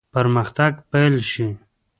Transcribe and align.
پرمختګ 0.13 0.73
پیل 0.91 1.15
شي. 1.31 1.47